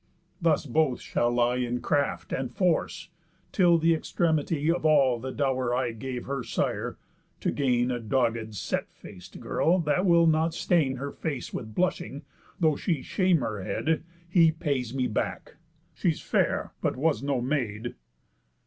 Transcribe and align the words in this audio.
Thus 0.41 0.65
both 0.65 0.99
shall 0.99 1.29
lie 1.31 1.57
In 1.57 1.79
craft, 1.79 2.33
and 2.33 2.51
force, 2.51 3.09
till 3.51 3.77
the 3.77 3.93
extremity 3.93 4.71
Of 4.71 4.83
all 4.83 5.19
the 5.19 5.31
dow'r 5.31 5.75
I 5.75 5.91
gave 5.91 6.25
her 6.25 6.43
sire 6.43 6.97
(to 7.39 7.51
gain 7.51 7.91
A 7.91 7.99
doggéd 8.01 8.55
set 8.55 8.89
fac'd 8.89 9.39
girl, 9.39 9.77
that 9.81 10.07
will 10.07 10.25
not 10.25 10.55
stain 10.55 10.95
Her 10.95 11.11
face 11.11 11.53
with 11.53 11.75
blushing, 11.75 12.23
though 12.59 12.75
she 12.75 13.03
shame 13.03 13.41
her 13.41 13.61
head) 13.63 14.01
He 14.27 14.51
pays 14.51 14.91
me 14.91 15.05
back. 15.05 15.57
She's 15.93 16.19
fair, 16.19 16.73
but 16.81 16.95
was 16.95 17.21
no 17.21 17.39
maid." 17.39 17.93